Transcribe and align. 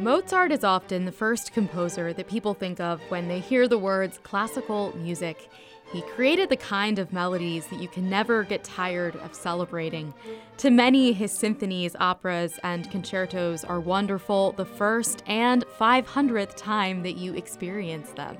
Mozart 0.00 0.50
is 0.50 0.64
often 0.64 1.04
the 1.04 1.12
first 1.12 1.52
composer 1.52 2.14
that 2.14 2.26
people 2.26 2.54
think 2.54 2.80
of 2.80 3.02
when 3.10 3.28
they 3.28 3.38
hear 3.38 3.68
the 3.68 3.76
words 3.76 4.18
classical 4.22 4.96
music. 4.96 5.50
He 5.92 6.00
created 6.00 6.48
the 6.48 6.56
kind 6.56 6.98
of 6.98 7.12
melodies 7.12 7.66
that 7.66 7.82
you 7.82 7.88
can 7.88 8.08
never 8.08 8.42
get 8.42 8.64
tired 8.64 9.14
of 9.16 9.34
celebrating. 9.34 10.14
To 10.56 10.70
many, 10.70 11.12
his 11.12 11.32
symphonies, 11.32 11.94
operas, 12.00 12.58
and 12.62 12.90
concertos 12.90 13.62
are 13.62 13.78
wonderful 13.78 14.52
the 14.52 14.64
first 14.64 15.22
and 15.26 15.66
500th 15.78 16.56
time 16.56 17.02
that 17.02 17.18
you 17.18 17.34
experience 17.34 18.10
them. 18.12 18.38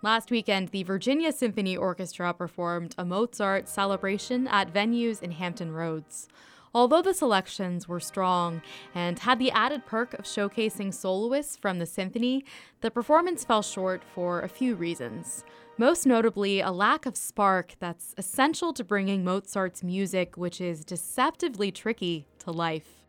Last 0.00 0.30
weekend, 0.30 0.68
the 0.68 0.84
Virginia 0.84 1.32
Symphony 1.32 1.76
Orchestra 1.76 2.32
performed 2.32 2.94
a 2.96 3.04
Mozart 3.04 3.68
celebration 3.68 4.46
at 4.46 4.72
venues 4.72 5.20
in 5.20 5.32
Hampton 5.32 5.72
Roads. 5.72 6.28
Although 6.72 7.02
the 7.02 7.14
selections 7.14 7.88
were 7.88 7.98
strong 7.98 8.62
and 8.94 9.18
had 9.18 9.40
the 9.40 9.50
added 9.50 9.86
perk 9.86 10.14
of 10.14 10.24
showcasing 10.24 10.94
soloists 10.94 11.56
from 11.56 11.80
the 11.80 11.86
symphony, 11.86 12.44
the 12.80 12.92
performance 12.92 13.44
fell 13.44 13.62
short 13.62 14.02
for 14.04 14.40
a 14.40 14.48
few 14.48 14.76
reasons. 14.76 15.44
Most 15.76 16.06
notably, 16.06 16.60
a 16.60 16.70
lack 16.70 17.06
of 17.06 17.16
spark 17.16 17.74
that's 17.80 18.14
essential 18.16 18.72
to 18.74 18.84
bringing 18.84 19.24
Mozart's 19.24 19.82
music, 19.82 20.36
which 20.36 20.60
is 20.60 20.84
deceptively 20.84 21.72
tricky, 21.72 22.26
to 22.40 22.52
life. 22.52 22.99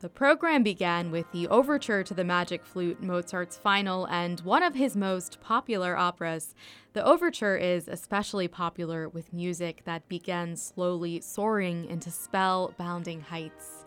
The 0.00 0.08
program 0.08 0.62
began 0.62 1.10
with 1.10 1.30
the 1.30 1.46
overture 1.48 2.02
to 2.04 2.14
the 2.14 2.24
Magic 2.24 2.64
Flute, 2.64 3.02
Mozart's 3.02 3.58
final 3.58 4.06
and 4.06 4.40
one 4.40 4.62
of 4.62 4.74
his 4.74 4.96
most 4.96 5.42
popular 5.42 5.94
operas. 5.94 6.54
The 6.94 7.04
overture 7.04 7.58
is 7.58 7.86
especially 7.86 8.48
popular 8.48 9.10
with 9.10 9.34
music 9.34 9.82
that 9.84 10.08
begins 10.08 10.62
slowly 10.62 11.20
soaring 11.20 11.84
into 11.84 12.10
spell-bounding 12.10 13.20
heights. 13.20 13.79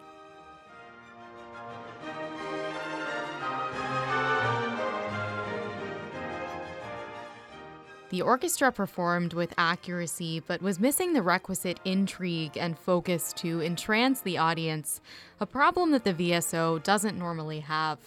The 8.14 8.22
orchestra 8.22 8.72
performed 8.72 9.33
with 9.33 9.56
accuracy, 9.58 10.39
but 10.39 10.61
was 10.61 10.80
missing 10.80 11.14
the 11.14 11.23
requisite 11.23 11.80
intrigue 11.83 12.56
and 12.56 12.78
focus 12.78 13.33
to 13.38 13.59
entrance 13.61 14.22
the 14.22 14.38
audience, 14.38 15.02
a 15.39 15.47
problem 15.47 15.89
that 15.89 16.03
the 16.03 16.14
VSO 16.14 16.84
doesn't 16.84 17.17
normally 17.17 17.61
have. 17.61 17.97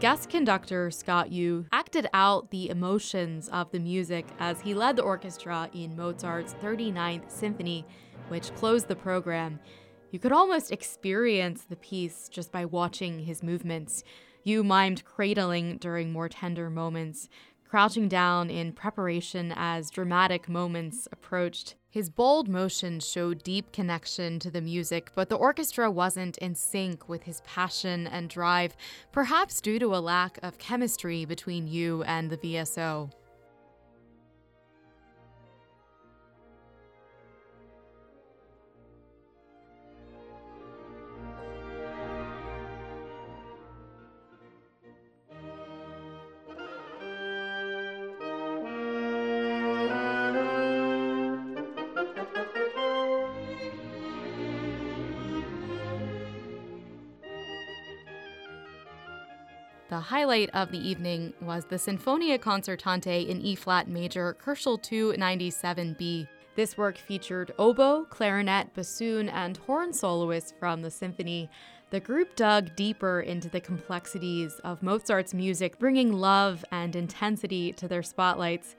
Guest 0.00 0.30
conductor 0.30 0.90
Scott 0.90 1.30
Yoo 1.30 1.66
acted 1.72 2.08
out 2.14 2.50
the 2.50 2.70
emotions 2.70 3.50
of 3.50 3.70
the 3.70 3.78
music 3.78 4.24
as 4.38 4.58
he 4.62 4.72
led 4.72 4.96
the 4.96 5.02
orchestra 5.02 5.68
in 5.74 5.94
Mozart's 5.94 6.54
39th 6.54 7.30
Symphony, 7.30 7.84
which 8.28 8.54
closed 8.54 8.88
the 8.88 8.96
program. 8.96 9.60
You 10.10 10.18
could 10.18 10.32
almost 10.32 10.72
experience 10.72 11.64
the 11.64 11.76
piece 11.76 12.30
just 12.30 12.50
by 12.50 12.64
watching 12.64 13.18
his 13.18 13.42
movements. 13.42 14.02
Yoo 14.42 14.64
mimed 14.64 15.04
cradling 15.04 15.76
during 15.76 16.10
more 16.12 16.30
tender 16.30 16.70
moments, 16.70 17.28
crouching 17.70 18.08
down 18.08 18.50
in 18.50 18.72
preparation 18.72 19.54
as 19.54 19.92
dramatic 19.92 20.48
moments 20.48 21.06
approached. 21.12 21.76
His 21.88 22.10
bold 22.10 22.48
motion 22.48 22.98
showed 22.98 23.44
deep 23.44 23.70
connection 23.70 24.40
to 24.40 24.50
the 24.50 24.60
music, 24.60 25.12
but 25.14 25.28
the 25.28 25.36
orchestra 25.36 25.88
wasn't 25.88 26.36
in 26.38 26.56
sync 26.56 27.08
with 27.08 27.22
his 27.22 27.42
passion 27.42 28.08
and 28.08 28.28
drive, 28.28 28.76
perhaps 29.12 29.60
due 29.60 29.78
to 29.78 29.94
a 29.94 30.02
lack 30.02 30.36
of 30.42 30.58
chemistry 30.58 31.24
between 31.24 31.68
Yoo 31.68 32.02
and 32.02 32.28
the 32.28 32.38
VSO. 32.38 33.12
The 59.90 59.98
highlight 59.98 60.50
of 60.50 60.70
the 60.70 60.78
evening 60.78 61.34
was 61.40 61.64
the 61.64 61.74
Sinfonia 61.74 62.38
Concertante 62.38 63.28
in 63.28 63.40
E 63.40 63.56
flat 63.56 63.88
major, 63.88 64.36
Köchel 64.40 64.80
297b. 64.80 66.28
This 66.54 66.78
work 66.78 66.96
featured 66.96 67.50
oboe, 67.58 68.04
clarinet, 68.04 68.72
bassoon, 68.72 69.28
and 69.28 69.56
horn 69.56 69.92
soloists 69.92 70.54
from 70.60 70.82
the 70.82 70.92
symphony. 70.92 71.50
The 71.90 71.98
group 71.98 72.36
dug 72.36 72.76
deeper 72.76 73.20
into 73.20 73.48
the 73.48 73.60
complexities 73.60 74.60
of 74.62 74.80
Mozart's 74.80 75.34
music, 75.34 75.80
bringing 75.80 76.12
love 76.12 76.64
and 76.70 76.94
intensity 76.94 77.72
to 77.72 77.88
their 77.88 78.04
spotlights. 78.04 78.76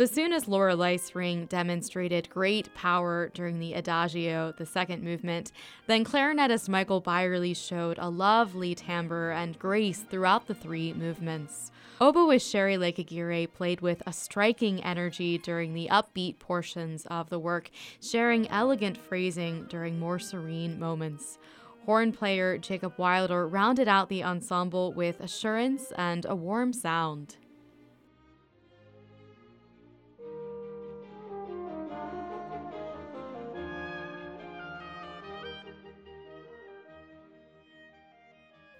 Bassoonist 0.00 0.48
Laura 0.48 0.74
Leisring 0.74 1.46
demonstrated 1.46 2.30
great 2.30 2.74
power 2.74 3.30
during 3.34 3.58
the 3.58 3.74
Adagio, 3.74 4.50
the 4.56 4.64
second 4.64 5.02
movement. 5.02 5.52
Then 5.88 6.06
clarinetist 6.06 6.70
Michael 6.70 7.02
Byerly 7.02 7.52
showed 7.52 7.98
a 7.98 8.08
lovely 8.08 8.74
timbre 8.74 9.30
and 9.32 9.58
grace 9.58 9.98
throughout 9.98 10.46
the 10.46 10.54
three 10.54 10.94
movements. 10.94 11.70
Oboist 12.00 12.50
Sherry 12.50 12.78
Lake 12.78 12.98
Aguirre 12.98 13.46
played 13.46 13.82
with 13.82 14.02
a 14.06 14.12
striking 14.14 14.82
energy 14.82 15.36
during 15.36 15.74
the 15.74 15.88
upbeat 15.90 16.38
portions 16.38 17.04
of 17.10 17.28
the 17.28 17.38
work, 17.38 17.70
sharing 18.00 18.48
elegant 18.48 18.96
phrasing 18.96 19.66
during 19.68 19.98
more 19.98 20.18
serene 20.18 20.80
moments. 20.80 21.36
Horn 21.84 22.12
player 22.12 22.56
Jacob 22.56 22.94
Wilder 22.96 23.46
rounded 23.46 23.86
out 23.86 24.08
the 24.08 24.24
ensemble 24.24 24.94
with 24.94 25.20
assurance 25.20 25.92
and 25.98 26.24
a 26.24 26.34
warm 26.34 26.72
sound. 26.72 27.36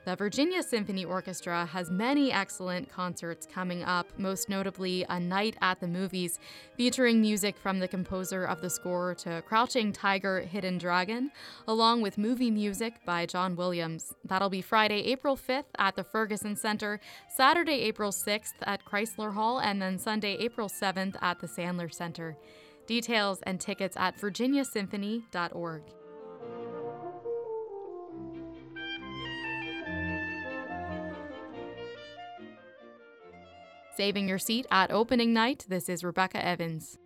The 0.06 0.16
Virginia 0.16 0.62
Symphony 0.62 1.04
Orchestra 1.04 1.66
has 1.66 1.90
many 1.90 2.32
excellent 2.32 2.88
concerts 2.88 3.46
coming 3.46 3.82
up, 3.82 4.06
most 4.18 4.48
notably 4.48 5.04
A 5.10 5.20
Night 5.20 5.56
at 5.60 5.78
the 5.78 5.86
Movies, 5.86 6.38
featuring 6.74 7.20
music 7.20 7.58
from 7.58 7.80
the 7.80 7.86
composer 7.88 8.46
of 8.46 8.62
the 8.62 8.70
score 8.70 9.14
to 9.16 9.42
Crouching 9.46 9.92
Tiger, 9.92 10.40
Hidden 10.40 10.78
Dragon, 10.78 11.30
along 11.68 12.00
with 12.00 12.16
movie 12.16 12.50
music 12.50 12.94
by 13.04 13.26
John 13.26 13.56
Williams. 13.56 14.14
That'll 14.24 14.48
be 14.48 14.62
Friday, 14.62 15.02
April 15.02 15.36
5th 15.36 15.64
at 15.78 15.96
the 15.96 16.04
Ferguson 16.04 16.56
Center, 16.56 16.98
Saturday, 17.28 17.82
April 17.82 18.10
6th 18.10 18.54
at 18.62 18.86
Chrysler 18.86 19.34
Hall, 19.34 19.60
and 19.60 19.82
then 19.82 19.98
Sunday, 19.98 20.34
April 20.38 20.70
7th 20.70 21.16
at 21.20 21.40
the 21.40 21.46
Sandler 21.46 21.92
Center. 21.92 22.38
Details 22.86 23.42
and 23.42 23.60
tickets 23.60 23.98
at 23.98 24.18
virginiasymphony.org. 24.18 25.82
Saving 34.00 34.26
your 34.26 34.38
seat 34.38 34.64
at 34.70 34.90
opening 34.90 35.34
night, 35.34 35.66
this 35.68 35.90
is 35.90 36.02
Rebecca 36.02 36.42
Evans. 36.42 36.96